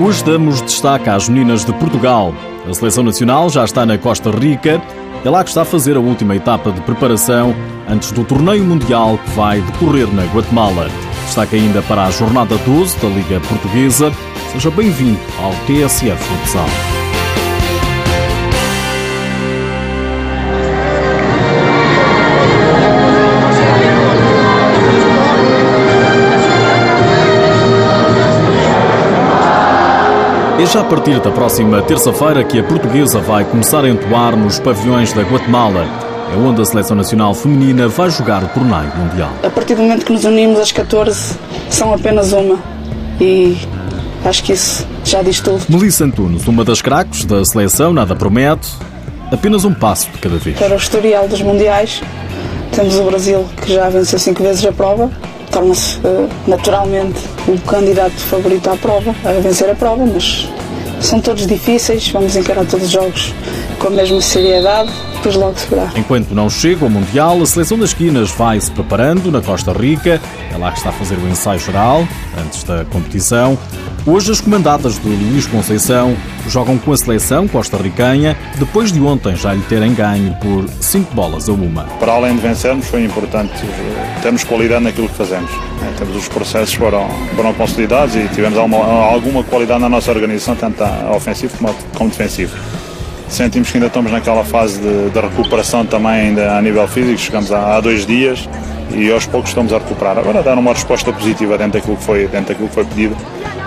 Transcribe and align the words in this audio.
Hoje 0.00 0.24
damos 0.24 0.62
destaque 0.62 1.10
às 1.10 1.28
meninas 1.28 1.64
de 1.64 1.72
Portugal. 1.72 2.32
A 2.68 2.72
seleção 2.72 3.02
nacional 3.02 3.50
já 3.50 3.64
está 3.64 3.84
na 3.84 3.98
Costa 3.98 4.30
Rica. 4.30 4.80
É 5.24 5.28
lá 5.28 5.42
que 5.42 5.50
está 5.50 5.62
a 5.62 5.64
fazer 5.64 5.96
a 5.96 6.00
última 6.00 6.36
etapa 6.36 6.70
de 6.70 6.80
preparação 6.82 7.52
antes 7.88 8.12
do 8.12 8.22
torneio 8.22 8.64
mundial 8.64 9.18
que 9.18 9.30
vai 9.30 9.60
decorrer 9.60 10.06
na 10.14 10.24
Guatemala. 10.26 10.88
Destaque 11.24 11.56
ainda 11.56 11.82
para 11.82 12.04
a 12.06 12.10
jornada 12.12 12.56
12 12.58 12.96
da 12.98 13.08
Liga 13.08 13.40
Portuguesa. 13.40 14.12
Seja 14.52 14.70
bem-vindo 14.70 15.18
ao 15.42 15.50
TSF 15.66 16.16
Futsal. 16.16 16.97
É 30.60 30.66
já 30.66 30.80
a 30.80 30.84
partir 30.84 31.20
da 31.20 31.30
próxima 31.30 31.80
terça-feira 31.82 32.42
que 32.42 32.58
a 32.58 32.64
portuguesa 32.64 33.20
vai 33.20 33.44
começar 33.44 33.84
a 33.84 33.88
entoar 33.88 34.36
nos 34.36 34.58
pavilhões 34.58 35.12
da 35.12 35.22
Guatemala. 35.22 35.86
É 36.32 36.36
onde 36.36 36.60
a 36.60 36.64
seleção 36.64 36.96
nacional 36.96 37.32
feminina 37.32 37.86
vai 37.86 38.10
jogar 38.10 38.42
o 38.42 38.48
torneio 38.48 38.92
mundial. 38.96 39.30
A 39.44 39.50
partir 39.50 39.76
do 39.76 39.82
momento 39.82 40.04
que 40.04 40.12
nos 40.12 40.24
unimos, 40.24 40.58
as 40.58 40.72
14 40.72 41.36
são 41.70 41.94
apenas 41.94 42.32
uma. 42.32 42.58
E 43.20 43.56
acho 44.24 44.42
que 44.42 44.52
isso 44.52 44.84
já 45.04 45.22
diz 45.22 45.38
tudo. 45.38 45.62
Melissa 45.68 46.04
Antunes, 46.04 46.48
uma 46.48 46.64
das 46.64 46.82
craques 46.82 47.24
da 47.24 47.44
seleção, 47.44 47.92
nada 47.92 48.16
promete, 48.16 48.68
apenas 49.30 49.64
um 49.64 49.72
passo 49.72 50.10
de 50.10 50.18
cada 50.18 50.38
vez. 50.38 50.58
Para 50.58 50.74
o 50.74 50.76
historial 50.76 51.28
dos 51.28 51.40
mundiais, 51.40 52.02
temos 52.72 52.96
o 52.96 53.04
Brasil 53.04 53.46
que 53.62 53.72
já 53.74 53.88
venceu 53.88 54.18
cinco 54.18 54.42
vezes 54.42 54.66
a 54.66 54.72
prova, 54.72 55.08
torna-se 55.48 55.98
uh, 55.98 56.28
naturalmente 56.46 57.18
o 57.46 57.58
candidato 57.60 58.12
favorito 58.12 58.70
à 58.70 58.76
prova, 58.76 59.14
a 59.24 59.32
vencer 59.40 59.70
a 59.70 59.74
prova, 59.74 60.04
mas 60.04 60.48
são 61.00 61.20
todos 61.20 61.46
difíceis, 61.46 62.08
vamos 62.10 62.36
encarar 62.36 62.64
todos 62.66 62.86
os 62.86 62.92
jogos 62.92 63.34
com 63.78 63.88
a 63.88 63.90
mesma 63.90 64.20
seriedade, 64.20 64.90
depois 65.14 65.34
logo 65.36 65.54
verá. 65.70 65.90
Enquanto 65.96 66.32
não 66.32 66.50
chega 66.50 66.84
o 66.84 66.90
Mundial, 66.90 67.40
a 67.40 67.46
seleção 67.46 67.78
das 67.78 67.90
esquinas 67.90 68.30
vai 68.30 68.60
se 68.60 68.70
preparando 68.70 69.30
na 69.30 69.40
Costa 69.40 69.72
Rica, 69.72 70.20
é 70.52 70.56
lá 70.56 70.72
que 70.72 70.78
está 70.78 70.90
a 70.90 70.92
fazer 70.92 71.16
o 71.16 71.28
ensaio 71.28 71.60
geral, 71.60 72.06
antes 72.44 72.62
da 72.64 72.84
competição. 72.86 73.58
Hoje, 74.06 74.32
as 74.32 74.40
comandadas 74.40 74.98
de 74.98 75.08
Luís 75.08 75.46
Conceição 75.46 76.16
jogam 76.48 76.78
com 76.78 76.92
a 76.92 76.96
seleção 76.96 77.46
costarricanha, 77.46 78.36
depois 78.56 78.90
de 78.90 79.00
ontem 79.00 79.36
já 79.36 79.52
lhe 79.52 79.62
terem 79.62 79.94
ganho 79.94 80.34
por 80.36 80.68
5 80.80 81.14
bolas 81.14 81.48
a 81.48 81.52
uma. 81.52 81.84
Para 81.98 82.12
além 82.12 82.34
de 82.34 82.40
vencermos, 82.40 82.86
foi 82.86 83.04
importante 83.04 83.52
eh, 83.62 84.20
termos 84.22 84.44
qualidade 84.44 84.84
naquilo 84.84 85.08
que 85.08 85.14
fazemos. 85.14 85.50
Eh, 85.82 85.94
temos 85.98 86.16
os 86.16 86.28
processos 86.28 86.74
foram, 86.74 87.08
foram 87.34 87.54
consolidados 87.54 88.16
e 88.16 88.28
tivemos 88.28 88.58
alguma, 88.58 88.84
alguma 88.84 89.44
qualidade 89.44 89.80
na 89.80 89.88
nossa 89.88 90.10
organização, 90.10 90.56
tanto 90.56 90.82
ofensivo 91.14 91.56
como, 91.58 91.74
como 91.96 92.10
defensivo. 92.10 92.56
Sentimos 93.28 93.70
que 93.70 93.76
ainda 93.76 93.88
estamos 93.88 94.10
naquela 94.10 94.42
fase 94.42 94.80
de, 94.80 95.10
de 95.10 95.20
recuperação 95.20 95.84
também 95.84 96.12
ainda 96.12 96.56
a 96.56 96.62
nível 96.62 96.88
físico, 96.88 97.18
chegamos 97.18 97.52
há, 97.52 97.76
há 97.76 97.80
dois 97.80 98.06
dias 98.06 98.48
e 98.90 99.10
aos 99.12 99.26
poucos 99.26 99.50
estamos 99.50 99.72
a 99.72 99.78
recuperar. 99.78 100.18
Agora 100.18 100.42
dar 100.42 100.56
uma 100.56 100.72
resposta 100.72 101.12
positiva 101.12 101.58
dentro 101.58 101.78
daquilo 101.78 101.96
que 101.96 102.04
foi, 102.04 102.26
dentro 102.26 102.48
daquilo 102.48 102.68
que 102.68 102.74
foi 102.74 102.84
pedido 102.84 103.16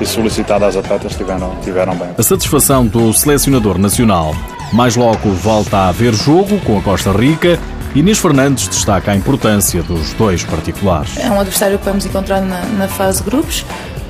e 0.00 0.06
solicitado 0.06 0.64
às 0.64 0.76
atletas 0.76 1.14
tiveram, 1.14 1.54
tiveram 1.62 1.94
bem. 1.94 2.08
A 2.16 2.22
satisfação 2.22 2.86
do 2.86 3.12
selecionador 3.12 3.78
nacional. 3.78 4.34
Mais 4.72 4.96
logo 4.96 5.30
volta 5.30 5.76
a 5.76 5.88
haver 5.88 6.14
jogo 6.14 6.58
com 6.60 6.78
a 6.78 6.82
Costa 6.82 7.12
Rica. 7.12 7.58
Inês 7.94 8.18
Fernandes 8.18 8.68
destaca 8.68 9.10
a 9.10 9.16
importância 9.16 9.82
dos 9.82 10.12
dois 10.12 10.44
particulares. 10.44 11.16
É 11.18 11.28
um 11.28 11.40
adversário 11.40 11.78
que 11.78 11.84
vamos 11.84 12.06
encontrar 12.06 12.40
na, 12.40 12.64
na 12.66 12.86
fase 12.86 13.20
grupos. 13.22 13.64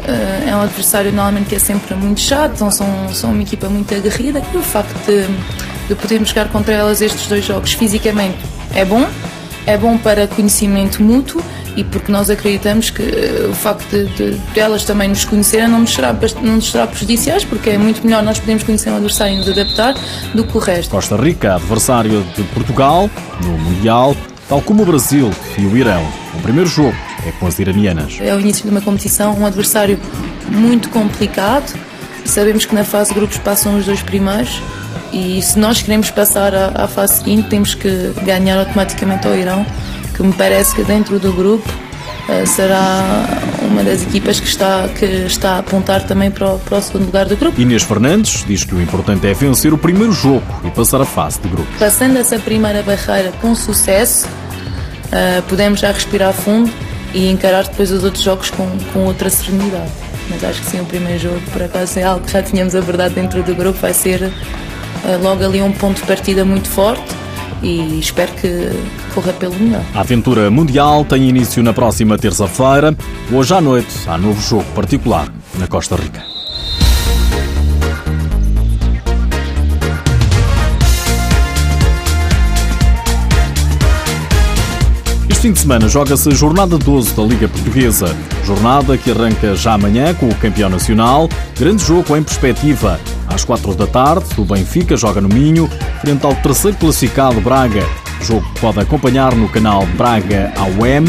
Eh, 0.06 0.50
é 0.50 0.56
um 0.56 0.60
adversário 0.60 1.10
normalmente 1.10 1.48
que 1.48 1.54
é 1.54 1.58
sempre 1.58 1.94
muito 1.94 2.20
chato, 2.20 2.52
então 2.54 2.70
são, 2.70 2.86
são 3.12 3.32
uma 3.32 3.42
equipa 3.42 3.68
muito 3.68 3.94
aguerrida 3.94 4.42
e 4.52 4.56
o 4.56 4.62
facto 4.62 4.94
de, 5.06 5.26
de 5.88 5.94
podermos 5.94 6.28
jogar 6.28 6.48
contra 6.48 6.74
elas 6.74 7.00
estes 7.00 7.26
dois 7.26 7.44
jogos 7.44 7.72
fisicamente 7.72 8.38
é 8.74 8.84
bom, 8.84 9.06
é 9.66 9.78
bom 9.78 9.96
para 9.96 10.26
conhecimento 10.26 11.02
mútuo 11.02 11.42
e 11.76 11.84
porque 11.84 12.10
nós 12.10 12.30
acreditamos 12.30 12.90
que 12.90 13.02
eh, 13.02 13.46
o 13.48 13.54
facto 13.54 13.88
de, 13.88 14.06
de, 14.14 14.38
de 14.38 14.60
elas 14.60 14.84
também 14.84 15.08
nos 15.08 15.24
conhecerem 15.24 15.68
não 15.68 15.80
nos, 15.80 15.94
será, 15.94 16.14
não 16.42 16.56
nos 16.56 16.70
será 16.70 16.86
prejudiciais, 16.86 17.44
porque 17.44 17.70
é 17.70 17.78
muito 17.78 18.04
melhor 18.04 18.22
nós 18.22 18.38
podermos 18.38 18.64
conhecer 18.64 18.90
um 18.90 18.96
adversário 18.96 19.34
e 19.34 19.38
nos 19.38 19.48
adaptar 19.48 19.94
do 20.34 20.44
que 20.44 20.56
o 20.56 20.60
resto. 20.60 20.90
Costa 20.90 21.16
Rica, 21.16 21.54
adversário 21.54 22.24
de 22.36 22.42
Portugal 22.44 23.08
no 23.42 23.58
Mundial, 23.58 24.16
tal 24.48 24.60
como 24.60 24.82
o 24.82 24.86
Brasil 24.86 25.30
e 25.56 25.66
o 25.66 25.76
Irão. 25.76 26.06
O 26.34 26.42
primeiro 26.42 26.68
jogo 26.68 26.96
é 27.26 27.32
com 27.32 27.46
as 27.46 27.58
iranianas. 27.58 28.18
É 28.20 28.34
o 28.34 28.40
início 28.40 28.64
de 28.64 28.70
uma 28.70 28.80
competição, 28.80 29.36
um 29.38 29.46
adversário 29.46 29.98
muito 30.48 30.88
complicado. 30.88 31.78
Sabemos 32.24 32.64
que 32.64 32.74
na 32.74 32.84
fase 32.84 33.10
de 33.10 33.18
grupos 33.18 33.38
passam 33.38 33.76
os 33.78 33.86
dois 33.86 34.02
primeiros 34.02 34.60
e 35.12 35.42
se 35.42 35.58
nós 35.58 35.82
queremos 35.82 36.10
passar 36.10 36.54
à, 36.54 36.84
à 36.84 36.88
fase 36.88 37.18
seguinte, 37.18 37.48
temos 37.48 37.74
que 37.74 38.12
ganhar 38.24 38.58
automaticamente 38.58 39.26
ao 39.26 39.34
Irão, 39.34 39.66
que 40.20 40.26
me 40.26 40.34
parece 40.34 40.74
que 40.74 40.82
dentro 40.82 41.18
do 41.18 41.32
grupo 41.32 41.66
uh, 42.28 42.46
será 42.46 43.24
uma 43.62 43.82
das 43.82 44.02
equipas 44.02 44.38
que 44.38 44.46
está, 44.46 44.86
que 44.88 45.06
está 45.06 45.52
a 45.52 45.58
apontar 45.60 46.06
também 46.06 46.30
para 46.30 46.56
o, 46.56 46.58
para 46.58 46.76
o 46.76 46.82
segundo 46.82 47.06
lugar 47.06 47.24
do 47.24 47.36
grupo. 47.36 47.58
Inês 47.58 47.84
Fernandes 47.84 48.44
diz 48.46 48.62
que 48.62 48.74
o 48.74 48.82
importante 48.82 49.26
é 49.26 49.32
vencer 49.32 49.72
o 49.72 49.78
primeiro 49.78 50.12
jogo 50.12 50.44
e 50.62 50.70
passar 50.70 51.00
a 51.00 51.06
fase 51.06 51.40
de 51.40 51.48
grupo. 51.48 51.66
Passando 51.78 52.18
essa 52.18 52.38
primeira 52.38 52.82
barreira 52.82 53.32
com 53.40 53.54
sucesso, 53.54 54.26
uh, 54.26 55.42
podemos 55.48 55.80
já 55.80 55.90
respirar 55.90 56.34
fundo 56.34 56.70
e 57.14 57.30
encarar 57.30 57.64
depois 57.64 57.90
os 57.90 58.04
outros 58.04 58.22
jogos 58.22 58.50
com, 58.50 58.68
com 58.92 59.06
outra 59.06 59.30
serenidade. 59.30 59.90
Mas 60.28 60.44
acho 60.44 60.60
que 60.60 60.66
sim, 60.66 60.80
o 60.80 60.84
primeiro 60.84 61.18
jogo, 61.18 61.40
por 61.50 61.62
acaso, 61.62 61.98
é 61.98 62.02
algo 62.02 62.26
que 62.26 62.32
já 62.32 62.42
tínhamos 62.42 62.74
abordado 62.74 63.14
dentro 63.14 63.42
do 63.42 63.54
grupo, 63.54 63.78
vai 63.78 63.94
ser 63.94 64.22
eh, 64.22 65.16
logo 65.22 65.42
ali 65.42 65.62
um 65.62 65.72
ponto 65.72 65.96
de 65.96 66.06
partida 66.06 66.44
muito 66.44 66.68
forte 66.68 67.02
e 67.62 67.98
espero 67.98 68.30
que 68.34 68.70
pelo 69.38 69.54
melhor. 69.58 69.82
A 69.94 70.00
aventura 70.00 70.50
mundial 70.50 71.04
tem 71.04 71.28
início 71.28 71.62
na 71.62 71.72
próxima 71.72 72.16
terça-feira. 72.16 72.96
Hoje 73.32 73.54
à 73.54 73.60
noite 73.60 73.94
há 74.06 74.16
novo 74.16 74.40
jogo 74.40 74.64
particular 74.74 75.28
na 75.58 75.66
Costa 75.66 75.96
Rica. 75.96 76.22
Este 85.28 85.48
fim 85.48 85.52
de 85.52 85.60
semana 85.60 85.88
joga-se 85.88 86.28
a 86.28 86.32
jornada 86.32 86.76
12 86.76 87.14
da 87.14 87.22
Liga 87.22 87.48
Portuguesa. 87.48 88.14
Jornada 88.44 88.98
que 88.98 89.10
arranca 89.10 89.56
já 89.56 89.72
amanhã 89.72 90.12
com 90.12 90.28
o 90.28 90.34
campeão 90.34 90.68
nacional. 90.68 91.30
Grande 91.58 91.82
jogo 91.82 92.14
em 92.14 92.22
perspectiva. 92.22 93.00
Às 93.26 93.42
4 93.42 93.74
da 93.74 93.86
tarde, 93.86 94.26
o 94.36 94.44
Benfica 94.44 94.96
joga 94.98 95.20
no 95.20 95.28
Minho, 95.28 95.66
frente 96.00 96.26
ao 96.26 96.34
terceiro 96.34 96.76
classificado 96.76 97.40
Braga. 97.40 97.86
Jogo 98.22 98.46
que 98.54 98.60
pode 98.60 98.80
acompanhar 98.80 99.34
no 99.34 99.48
canal 99.48 99.86
Braga 99.96 100.52
AUM, 100.56 101.04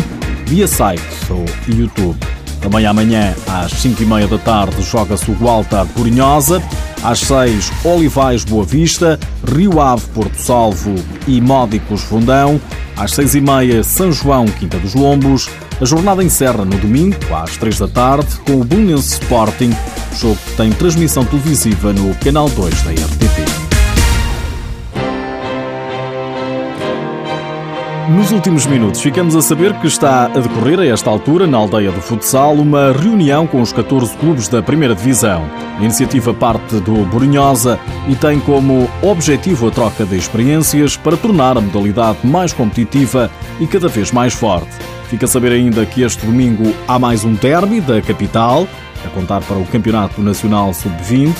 via 0.46 0.68
site 0.68 1.04
ou 1.30 1.46
YouTube. 1.68 2.18
Também 2.62 2.86
amanhã, 2.86 3.34
às 3.48 3.72
5 3.72 4.04
e 4.04 4.06
meia 4.06 4.28
da 4.28 4.38
tarde, 4.38 4.82
joga-se 4.84 5.30
o 5.32 5.34
Gualta 5.34 5.86
Corinhosa. 5.96 6.62
Às 7.04 7.20
6, 7.20 7.72
Olivais 7.84 8.44
Boa 8.44 8.64
Vista, 8.64 9.20
Rio 9.52 9.82
Ave 9.82 10.06
Porto 10.14 10.38
Salvo 10.38 10.94
e 11.28 11.42
Módicos 11.42 12.02
Fundão. 12.04 12.62
Às 12.96 13.14
6 13.14 13.36
e 13.36 13.42
meia, 13.42 13.84
São 13.84 14.12
João 14.12 14.46
Quinta 14.46 14.78
dos 14.78 14.94
Lombos. 14.94 15.50
A 15.82 15.86
jornada 15.86 16.24
encerra 16.24 16.64
no 16.64 16.78
domingo, 16.78 17.18
às 17.34 17.58
3 17.58 17.80
da 17.80 17.88
tarde, 17.88 18.28
com 18.46 18.62
o 18.62 18.64
Belenense 18.64 19.14
Sporting, 19.14 19.76
jogo 20.20 20.38
que 20.46 20.58
tem 20.58 20.72
transmissão 20.72 21.26
televisiva 21.26 21.92
no 21.92 22.14
Canal 22.16 22.48
2 22.50 22.82
da 22.84 22.92
RTP. 22.92 23.61
Nos 28.12 28.30
últimos 28.30 28.66
minutos, 28.66 29.00
ficamos 29.00 29.38
a 29.38 29.42
saber 29.42 29.74
que 29.80 29.88
está 29.88 30.26
a 30.26 30.28
decorrer 30.28 30.82
a 30.82 30.86
esta 30.86 31.10
altura, 31.10 31.48
na 31.48 31.58
aldeia 31.58 31.94
do 31.94 32.02
futsal, 32.02 32.54
uma 32.56 32.92
reunião 32.92 33.48
com 33.48 33.62
os 33.62 33.72
14 33.72 34.18
clubes 34.18 34.50
da 34.50 34.62
primeira 34.62 34.94
divisão. 34.94 35.50
A 35.80 35.82
iniciativa 35.82 36.34
parte 36.34 36.82
do 36.82 37.06
Borinhosa 37.06 37.80
e 38.10 38.16
tem 38.16 38.38
como 38.42 38.90
objetivo 39.02 39.70
a 39.70 39.72
troca 39.72 40.06
de 40.06 40.18
experiências 40.18 40.98
para 40.98 41.16
tornar 41.16 41.58
a 41.58 41.62
modalidade 41.62 42.18
mais 42.26 42.52
competitiva 42.52 43.32
e 43.62 43.66
cada 43.66 43.88
vez 43.88 44.12
mais 44.12 44.34
forte. 44.34 44.72
Fica 45.08 45.26
a 45.26 45.30
saber 45.30 45.54
ainda 45.54 45.86
que 45.86 46.02
este 46.02 46.26
domingo 46.26 46.76
há 46.90 47.00
mais 47.00 47.24
um 47.24 47.34
derby 47.34 47.80
da 47.80 48.02
capital, 48.02 48.68
a 49.06 49.10
contar 49.12 49.40
para 49.42 49.58
o 49.58 49.66
Campeonato 49.66 50.22
Nacional 50.22 50.74
Sub-20. 50.74 51.34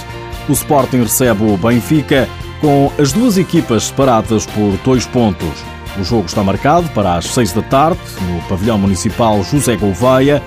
O 0.48 0.54
Sporting 0.54 1.02
recebe 1.02 1.44
o 1.44 1.58
Benfica 1.58 2.30
com 2.62 2.90
as 2.98 3.12
duas 3.12 3.38
equipas 3.38 3.88
separadas 3.88 4.46
por 4.46 4.72
dois 4.86 5.06
pontos. 5.06 5.81
O 6.00 6.04
jogo 6.04 6.26
está 6.26 6.44
marcado 6.44 6.88
para 6.90 7.16
as 7.16 7.26
6 7.26 7.54
da 7.54 7.62
tarde 7.62 8.00
no 8.22 8.42
Pavilhão 8.44 8.78
Municipal 8.78 9.44
José 9.44 9.76
Gouveia, 9.76 10.42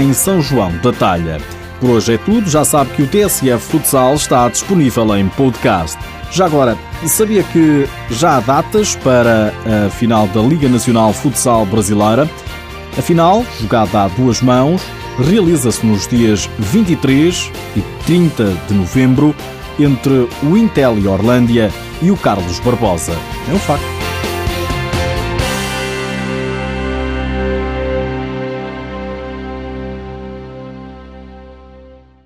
em 0.00 0.12
São 0.12 0.42
João 0.42 0.72
da 0.82 0.92
Talha. 0.92 1.40
Por 1.80 1.90
hoje 1.90 2.14
é 2.14 2.18
tudo. 2.18 2.50
Já 2.50 2.64
sabe 2.64 2.90
que 2.90 3.02
o 3.02 3.06
TSF 3.06 3.58
Futsal 3.58 4.14
está 4.14 4.48
disponível 4.48 5.16
em 5.16 5.28
podcast. 5.28 5.98
Já 6.30 6.46
agora, 6.46 6.76
sabia 7.06 7.42
que 7.42 7.88
já 8.10 8.36
há 8.36 8.40
datas 8.40 8.96
para 8.96 9.52
a 9.86 9.90
final 9.90 10.26
da 10.28 10.40
Liga 10.40 10.68
Nacional 10.68 11.12
Futsal 11.12 11.64
Brasileira? 11.64 12.28
A 12.98 13.02
final, 13.02 13.44
jogada 13.60 14.04
a 14.04 14.08
duas 14.08 14.42
mãos, 14.42 14.82
realiza-se 15.18 15.86
nos 15.86 16.06
dias 16.06 16.50
23 16.58 17.50
e 17.76 17.80
30 18.04 18.56
de 18.66 18.74
novembro 18.74 19.34
entre 19.78 20.28
o 20.42 20.56
Intel 20.56 20.98
e 20.98 21.06
Orlândia 21.06 21.72
e 22.02 22.10
o 22.10 22.16
Carlos 22.16 22.58
Barbosa. 22.60 23.12
É 23.48 23.54
um 23.54 23.58
facto. 23.58 23.97